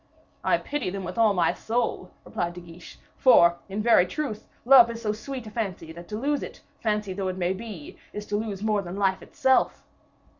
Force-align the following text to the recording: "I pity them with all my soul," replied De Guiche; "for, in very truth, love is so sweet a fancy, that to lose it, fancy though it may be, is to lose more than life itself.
"I 0.43 0.57
pity 0.57 0.89
them 0.89 1.03
with 1.03 1.19
all 1.19 1.35
my 1.35 1.53
soul," 1.53 2.09
replied 2.25 2.53
De 2.55 2.59
Guiche; 2.59 2.97
"for, 3.17 3.57
in 3.69 3.83
very 3.83 4.07
truth, 4.07 4.47
love 4.65 4.89
is 4.89 4.99
so 4.99 5.11
sweet 5.11 5.45
a 5.45 5.51
fancy, 5.51 5.91
that 5.93 6.07
to 6.07 6.17
lose 6.17 6.41
it, 6.41 6.59
fancy 6.79 7.13
though 7.13 7.27
it 7.27 7.37
may 7.37 7.53
be, 7.53 7.99
is 8.11 8.25
to 8.25 8.35
lose 8.35 8.63
more 8.63 8.81
than 8.81 8.95
life 8.95 9.21
itself. 9.21 9.83